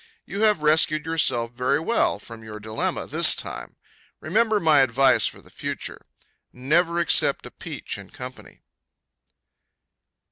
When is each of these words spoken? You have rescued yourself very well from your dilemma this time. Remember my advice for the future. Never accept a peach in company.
You 0.25 0.41
have 0.41 0.63
rescued 0.63 1.05
yourself 1.05 1.51
very 1.51 1.79
well 1.79 2.17
from 2.17 2.43
your 2.43 2.59
dilemma 2.59 3.05
this 3.05 3.35
time. 3.35 3.75
Remember 4.19 4.59
my 4.59 4.79
advice 4.79 5.27
for 5.27 5.43
the 5.43 5.51
future. 5.51 6.07
Never 6.51 6.97
accept 6.97 7.45
a 7.45 7.51
peach 7.51 7.99
in 7.99 8.09
company. 8.09 8.63